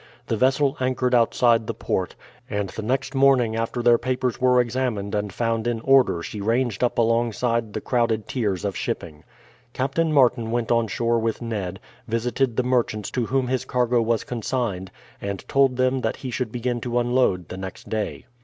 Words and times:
The 0.25 0.35
vessel 0.35 0.77
anchored 0.79 1.13
outside 1.13 1.67
the 1.67 1.75
port, 1.75 2.15
and 2.49 2.69
the 2.69 2.81
next 2.81 3.13
morning 3.13 3.55
after 3.55 3.83
their 3.83 3.99
papers 3.99 4.41
were 4.41 4.59
examined 4.59 5.13
and 5.13 5.31
found 5.31 5.67
in 5.67 5.79
order 5.81 6.23
she 6.23 6.41
ranged 6.41 6.83
up 6.83 6.97
alongside 6.97 7.73
the 7.73 7.81
crowded 7.81 8.27
tiers 8.27 8.65
of 8.65 8.75
shipping. 8.75 9.23
Captain 9.73 10.11
Martin 10.11 10.49
went 10.49 10.71
on 10.71 10.87
shore 10.87 11.19
with 11.19 11.39
Ned, 11.39 11.79
visited 12.07 12.55
the 12.55 12.63
merchants 12.63 13.11
to 13.11 13.27
whom 13.27 13.47
his 13.47 13.63
cargo 13.63 14.01
was 14.01 14.23
consigned, 14.23 14.89
and 15.21 15.47
told 15.47 15.75
them 15.77 16.01
that 16.01 16.15
he 16.15 16.31
should 16.31 16.51
begin 16.51 16.81
to 16.81 16.97
unload 16.97 17.49
the 17.49 17.57
next 17.57 17.87
day. 17.87 18.25